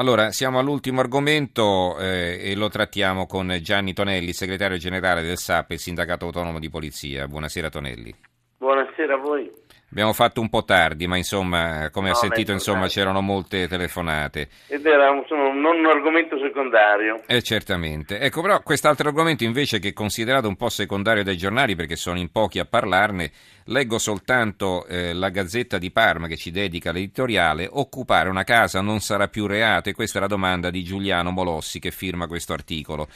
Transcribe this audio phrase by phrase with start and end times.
[0.00, 5.72] Allora, siamo all'ultimo argomento eh, e lo trattiamo con Gianni Tonelli, segretario generale del SAP,
[5.72, 7.28] il Sindacato Autonomo di Polizia.
[7.28, 8.14] Buonasera Tonelli.
[8.56, 9.52] Buonasera a voi.
[9.90, 14.48] Abbiamo fatto un po' tardi, ma insomma, come no, ha sentito, insomma, c'erano molte telefonate.
[14.68, 17.20] Ed era insomma, non un argomento secondario.
[17.26, 18.20] Eh, certamente.
[18.20, 22.20] Ecco, però quest'altro argomento invece che è considerato un po' secondario dai giornali perché sono
[22.20, 23.32] in pochi a parlarne,
[23.64, 29.00] leggo soltanto eh, la Gazzetta di Parma che ci dedica l'editoriale Occupare una casa non
[29.00, 33.08] sarà più reato e questa è la domanda di Giuliano Molossi che firma questo articolo.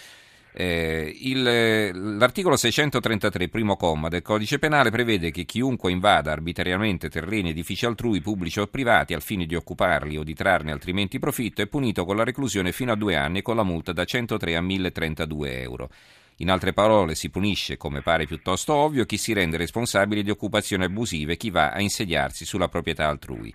[0.56, 7.50] Eh, il, l'articolo 633, primo comma del codice penale prevede che chiunque invada arbitrariamente terreni
[7.50, 11.66] edifici altrui, pubblici o privati, al fine di occuparli o di trarne altrimenti profitto, è
[11.66, 14.60] punito con la reclusione fino a due anni e con la multa da 103 a
[14.60, 15.90] 1032 euro.
[16.36, 20.84] In altre parole, si punisce, come pare piuttosto ovvio, chi si rende responsabile di occupazioni
[20.84, 23.52] abusive e chi va a insediarsi sulla proprietà altrui.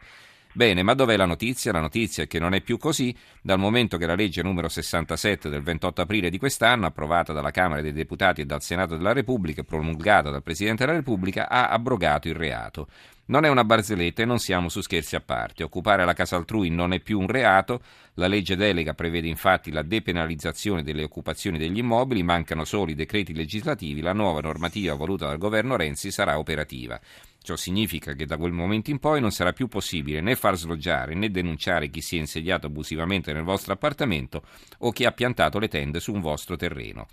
[0.52, 1.72] Bene, ma dov'è la notizia?
[1.72, 5.48] La notizia è che non è più così, dal momento che la legge numero 67
[5.48, 9.62] del 28 aprile di quest'anno, approvata dalla Camera dei Deputati e dal Senato della Repubblica
[9.64, 12.88] promulgata dal Presidente della Repubblica, ha abrogato il reato.
[13.30, 15.62] Non è una barzelletta e non siamo su scherzi a parte.
[15.64, 17.80] Occupare la casa altrui non è più un reato.
[18.16, 23.36] La legge delega prevede infatti la depenalizzazione delle occupazioni degli immobili, mancano solo i decreti
[23.36, 27.00] legislativi, la nuova normativa voluta dal governo Renzi sarà operativa.
[27.44, 31.14] Ciò significa che da quel momento in poi non sarà più possibile né far sloggiare
[31.14, 34.42] né denunciare chi si è insediato abusivamente nel vostro appartamento
[34.80, 37.06] o chi ha piantato le tende su un vostro terreno.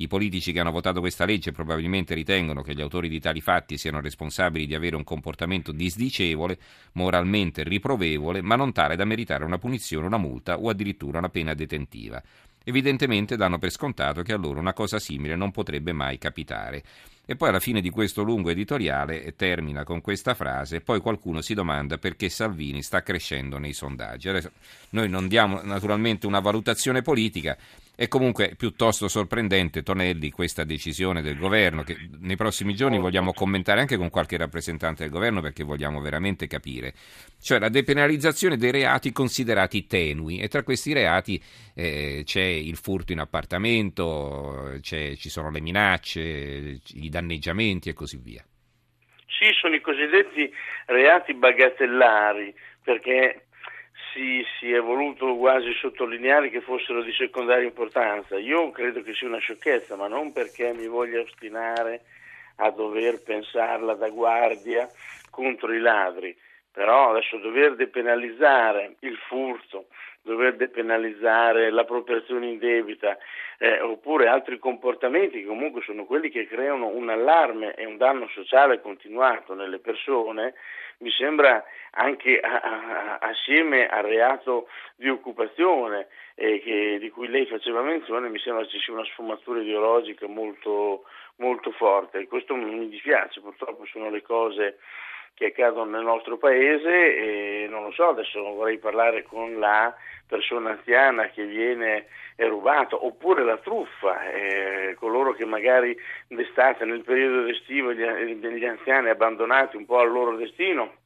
[0.00, 3.76] I politici che hanno votato questa legge probabilmente ritengono che gli autori di tali fatti
[3.76, 6.58] siano responsabili di avere un comportamento disdicevole,
[6.92, 11.52] moralmente riprovevole, ma non tale da meritare una punizione, una multa o addirittura una pena
[11.52, 12.22] detentiva.
[12.64, 16.82] Evidentemente danno per scontato che a loro una cosa simile non potrebbe mai capitare.
[17.26, 21.52] E poi alla fine di questo lungo editoriale termina con questa frase, poi qualcuno si
[21.52, 24.30] domanda perché Salvini sta crescendo nei sondaggi.
[24.30, 24.50] Adesso,
[24.90, 27.56] noi non diamo naturalmente una valutazione politica,
[28.00, 33.80] è comunque piuttosto sorprendente, Tonelli, questa decisione del governo, che nei prossimi giorni vogliamo commentare
[33.80, 36.94] anche con qualche rappresentante del governo perché vogliamo veramente capire.
[37.38, 41.38] Cioè la depenalizzazione dei reati considerati tenui e tra questi reati
[41.74, 48.42] eh, c'è il furto in appartamento, ci sono le minacce, i danneggiamenti e così via.
[49.26, 50.50] Sì, sono i cosiddetti
[50.86, 53.48] reati bagatellari, perché
[54.12, 58.38] si, si, è voluto quasi sottolineare che fossero di secondaria importanza.
[58.38, 62.02] Io credo che sia una sciocchezza, ma non perché mi voglia ostinare
[62.56, 64.88] a dover pensarla da guardia
[65.30, 66.36] contro i ladri,
[66.70, 69.86] però adesso dover depenalizzare il furto,
[70.22, 73.16] dover depenalizzare l'appropriazione indebita
[73.58, 78.28] eh, oppure altri comportamenti che comunque sono quelli che creano un allarme e un danno
[78.28, 80.54] sociale continuato nelle persone,
[80.98, 87.46] mi sembra anche a, a, assieme al reato di occupazione eh, che, di cui lei
[87.46, 91.04] faceva menzione, mi sembra ci sia una sfumatura ideologica molto,
[91.36, 92.26] molto forte.
[92.26, 94.78] Questo mi dispiace, purtroppo sono le cose
[95.34, 99.94] che accadono nel nostro paese e non lo so, adesso vorrei parlare con la
[100.26, 105.96] persona anziana che viene rubato oppure la truffa, eh, coloro che magari
[106.28, 110.98] d'estate nel periodo estivo gli anziani abbandonati un po' al loro destino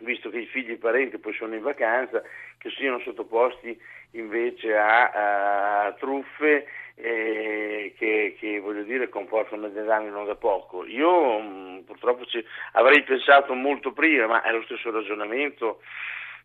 [0.00, 2.22] visto che i figli e i parenti poi sono in vacanza,
[2.58, 3.80] che siano sottoposti
[4.12, 6.66] invece a, a truffe
[7.00, 10.84] eh, che, che, voglio dire comportano dei danni non da poco.
[10.84, 15.80] Io mh, mm, purtroppo ci, avrei pensato molto prima, ma è lo stesso ragionamento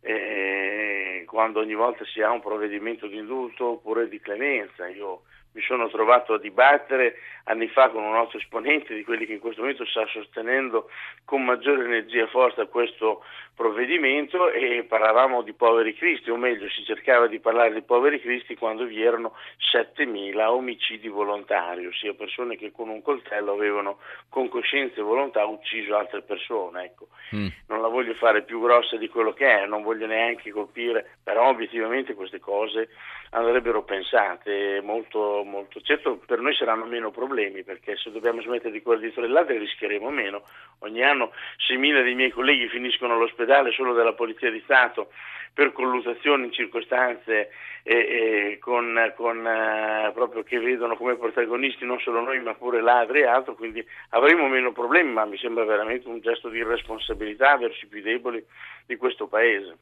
[0.02, 4.88] eh, quando ogni volta si ha un provvedimento di indulto oppure di clemenza.
[4.88, 7.16] Io mi sono trovato a dibattere
[7.46, 10.90] anni fa con un altro esponente di quelli che in questo momento sta sostenendo
[11.26, 13.24] con maggiore energia e forza questo
[13.56, 18.56] provvedimento e parlavamo di poveri cristi, o meglio si cercava di parlare di poveri cristi
[18.56, 19.34] quando vi erano
[19.74, 24.00] 7.000 omicidi volontari, ossia persone che con un coltello avevano
[24.30, 26.86] con coscienza e volontà ucciso altre persone.
[26.86, 27.08] Ecco.
[27.36, 27.48] Mm.
[27.68, 31.50] Non la voglio fare più grossa di quello che è, non voglio neanche colpire, però
[31.50, 32.90] obiettivamente queste cose
[33.34, 35.82] andrebbero pensate molto, molto.
[35.82, 40.10] Certo per noi saranno meno problemi perché se dobbiamo smettere di quelle di torellate rischieremo
[40.10, 40.44] meno.
[40.80, 41.32] Ogni anno
[41.70, 45.10] 6.000 dei miei colleghi finiscono all'ospedale solo dalla Polizia di Stato
[45.54, 47.50] per colluttazioni in circostanze
[47.84, 52.82] eh, eh, con, con, eh, proprio che vedono come protagonisti non solo noi ma pure
[52.82, 57.58] ladri e altro, quindi avremo meno problemi, ma mi sembra veramente un gesto di irresponsabilità
[57.58, 58.44] verso i più deboli
[58.86, 59.78] di questo Paese.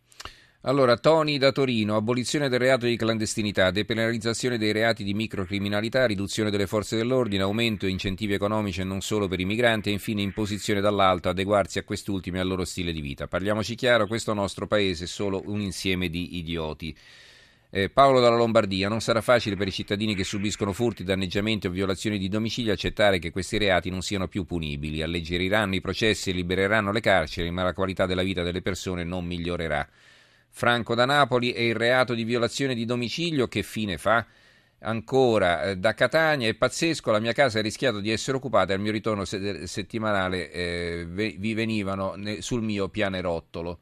[0.64, 6.52] Allora, Toni da Torino, abolizione del reato di clandestinità, depenalizzazione dei reati di microcriminalità, riduzione
[6.52, 10.22] delle forze dell'ordine, aumento e incentivi economici e non solo per i migranti e infine
[10.22, 13.28] imposizione dall'alto adeguarsi a quest'ultimi e al loro stile di vita.
[13.28, 16.96] Parliamoci chiaro, questo nostro paese è solo un insieme di idioti.
[17.72, 21.72] Eh, Paolo dalla Lombardia, non sarà facile per i cittadini che subiscono furti, danneggiamenti o
[21.72, 26.34] violazioni di domicilio accettare che questi reati non siano più punibili, alleggeriranno i processi e
[26.34, 29.90] libereranno le carceri, ma la qualità della vita delle persone non migliorerà.
[30.54, 34.26] Franco da Napoli e il reato di violazione di domicilio che fine fa?
[34.84, 38.76] Ancora eh, da Catania è pazzesco, la mia casa ha rischiato di essere occupata e
[38.76, 43.80] al mio ritorno settimanale eh, vi venivano sul mio pianerottolo.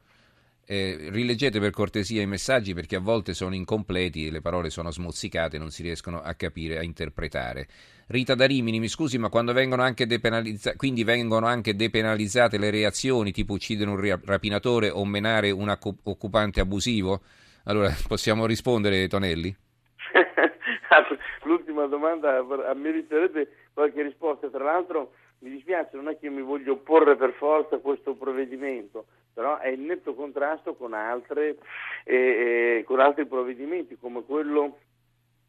[0.64, 5.58] Eh, rileggete per cortesia i messaggi perché a volte sono incompleti, le parole sono smozzicate,
[5.58, 7.66] non si riescono a capire, a interpretare.
[8.10, 12.72] Rita da Rimini, mi scusi, ma quando vengono anche, depenalizza- quindi vengono anche depenalizzate le
[12.72, 15.72] reazioni tipo uccidere un rapinatore o menare un
[16.02, 17.20] occupante abusivo?
[17.66, 19.54] Allora possiamo rispondere, Tonelli?
[21.44, 26.72] L'ultima domanda meriterebbe qualche risposta, tra l'altro mi dispiace, non è che io mi voglio
[26.72, 31.58] opporre per forza a questo provvedimento, però è in netto contrasto con, altre,
[32.02, 34.78] eh, eh, con altri provvedimenti come quello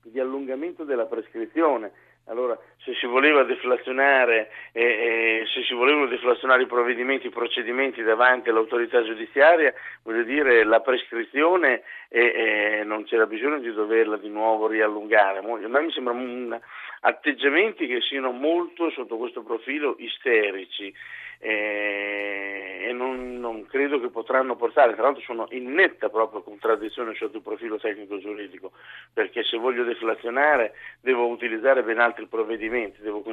[0.04, 2.10] di allungamento della prescrizione.
[2.26, 3.06] Allora, se si
[3.44, 9.74] deflazionare, eh, eh, se si volevano deflazionare i provvedimenti, i procedimenti davanti all'autorità giudiziaria,
[10.04, 15.40] voglio dire, la prescrizione eh, non c'era bisogno di doverla di nuovo riallungare.
[15.40, 16.58] A me mi sembra un,
[17.02, 20.94] atteggiamenti che siano molto sotto questo profilo isterici
[21.42, 27.16] eh, e non, non, credo che potranno portare, tra l'altro sono in netta proprio contraddizione
[27.16, 28.72] sotto il profilo tecnico-giuridico,
[29.14, 33.24] perché se voglio deflazionare devo utilizzare ben altri provvedimenti, devo,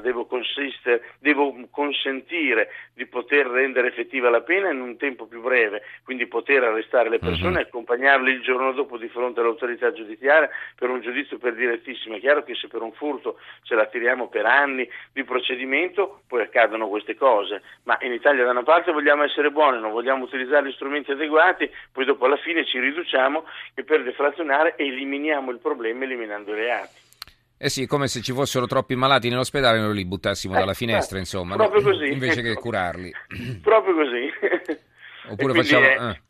[0.00, 0.26] devo,
[1.18, 6.64] devo consentire di poter rendere effettiva la pena in un tempo più breve, quindi poter
[6.64, 7.58] arrestare le persone uh-huh.
[7.58, 12.16] e accompagnarle il giorno dopo di fronte all'autorità giudiziaria per un giudizio per direttissimo.
[12.16, 16.42] È chiaro che se per un furto ce la tiriamo per anni di procedimento, poi
[16.42, 20.68] accadono queste cose ma in Italia da una parte vogliamo essere buoni, non vogliamo utilizzare
[20.68, 23.44] gli strumenti adeguati, poi dopo alla fine ci riduciamo
[23.74, 27.06] e per deflazionare eliminiamo il problema eliminando i reati.
[27.60, 31.16] Eh sì, come se ci fossero troppi malati nell'ospedale noi li buttassimo eh, dalla finestra,
[31.16, 31.90] eh, insomma, proprio no?
[31.90, 32.12] così.
[32.12, 33.12] invece che curarli.
[33.62, 34.32] proprio così.
[35.30, 35.84] Oppure facciamo...
[35.84, 36.20] È...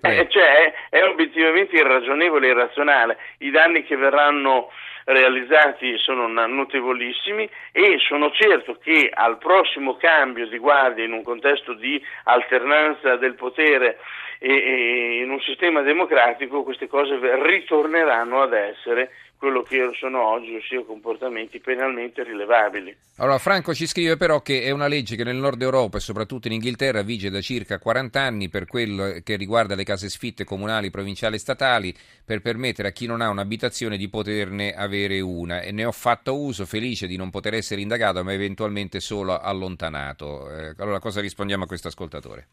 [0.00, 3.18] Eh, eh, cioè, è, è obiettivamente irragionevole e irrazionale.
[3.38, 4.68] I danni che verranno
[5.08, 11.72] realizzati sono notevolissimi e sono certo che al prossimo cambio di guardia in un contesto
[11.72, 13.98] di alternanza del potere
[14.38, 20.56] e, e in un sistema democratico queste cose ritorneranno ad essere quello che sono oggi,
[20.56, 22.96] ossia comportamenti penalmente rilevabili.
[23.18, 26.48] Allora Franco ci scrive però che è una legge che nel nord Europa e soprattutto
[26.48, 30.90] in Inghilterra vige da circa 40 anni per quello che riguarda le case sfitte comunali,
[30.90, 31.94] provinciali e statali
[32.24, 36.36] per permettere a chi non ha un'abitazione di poterne avere una e ne ho fatto
[36.36, 40.50] uso felice di non poter essere indagato ma eventualmente solo allontanato.
[40.50, 42.48] Eh, allora cosa rispondiamo a questo ascoltatore?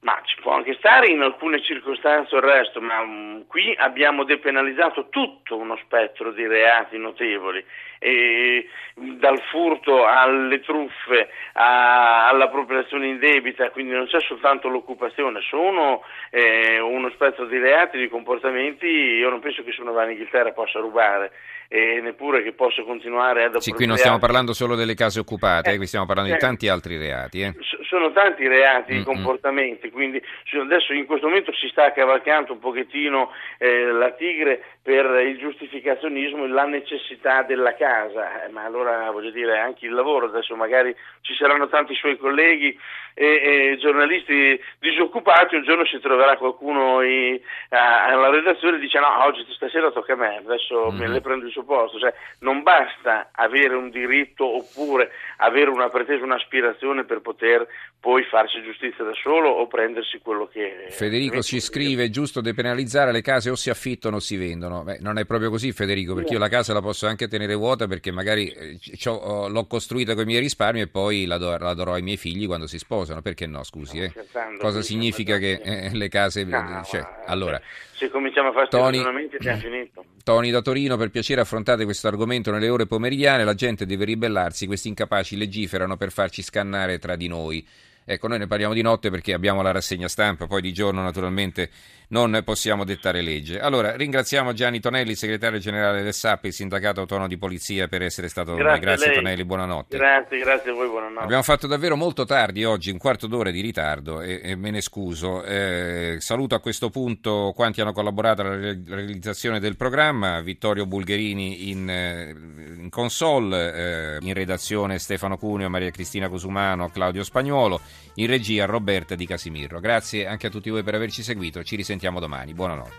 [0.00, 5.08] Ma ci può anche stare in alcune circostanze il resto, ma um, qui abbiamo depenalizzato
[5.08, 7.64] tutto uno spettro di reati notevoli,
[7.98, 16.78] e, dal furto alle truffe a, all'appropriazione indebita, quindi non c'è soltanto l'occupazione, sono eh,
[16.78, 20.52] uno spettro di reati, di comportamenti, io non penso che se uno va in Inghilterra
[20.52, 21.32] possa rubare
[21.70, 25.72] e neppure che possa continuare ad Sì, qui non stiamo parlando solo delle case occupate,
[25.72, 27.42] eh, qui stiamo parlando eh, di tanti altri reati.
[27.42, 27.54] Eh.
[27.86, 30.22] Sono tanti reati, i comportamenti, quindi
[30.60, 36.44] adesso in questo momento si sta cavalcando un pochettino eh, la tigre per il giustificazionismo
[36.44, 40.94] e la necessità della casa, eh, ma allora voglio dire anche il lavoro, adesso magari
[41.20, 42.78] ci saranno tanti suoi colleghi
[43.12, 47.38] e, e giornalisti disoccupati, un giorno si troverà qualcuno in,
[47.70, 50.96] a, alla redazione e dice no, oggi stasera tocca a me, adesso mm.
[50.96, 56.24] me le prendo il posto, cioè, non basta avere un diritto oppure avere una pretesa,
[56.24, 57.66] un'aspirazione per poter
[58.00, 60.86] poi farsi giustizia da solo o prendersi quello che...
[60.90, 64.84] Federico ci scrive, è giusto depenalizzare le case o si affittano o si vendono.
[64.84, 67.88] Beh, non è proprio così Federico, perché io la casa la posso anche tenere vuota
[67.88, 71.94] perché magari eh, l'ho costruita con i miei risparmi e poi la, do, la, darò
[71.94, 73.98] ai miei figli quando si sposano, perché no, scusi?
[73.98, 74.12] Eh?
[74.58, 76.44] Cosa significa che eh, le case...
[76.44, 77.60] No, cioè, allora,
[77.98, 80.04] se cominciamo a fare Tony, ragionamenti abbiamo finito.
[80.22, 84.66] Tony da Torino, per piacere affrontate questo argomento nelle ore pomeridiane, la gente deve ribellarsi,
[84.66, 87.66] questi incapaci legiferano per farci scannare tra di noi.
[88.10, 91.68] Ecco, noi ne parliamo di notte perché abbiamo la rassegna stampa, poi di giorno naturalmente
[92.08, 93.60] non possiamo dettare legge.
[93.60, 98.28] Allora, ringraziamo Gianni Tonelli, segretario generale del SAP, il sindacato autonomo di polizia, per essere
[98.28, 98.78] stato con noi.
[98.78, 99.98] Grazie Tonelli, buonanotte.
[99.98, 101.22] Grazie, grazie a voi, buonanotte.
[101.22, 104.80] Abbiamo fatto davvero molto tardi oggi, un quarto d'ora di ritardo e, e me ne
[104.80, 105.44] scuso.
[105.44, 111.90] Eh, saluto a questo punto quanti hanno collaborato alla realizzazione del programma, Vittorio Bulgherini in,
[111.90, 117.78] eh, in console, eh, in redazione Stefano Cuneo, Maria Cristina Cosumano, Claudio Spagnuolo
[118.14, 119.80] in regia Roberta Di Casimirro.
[119.80, 122.96] Grazie anche a tutti voi per averci seguito, ci risentiamo domani, buonanotte.